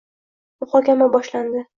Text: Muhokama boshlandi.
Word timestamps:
Muhokama 0.63 1.09
boshlandi. 1.17 1.65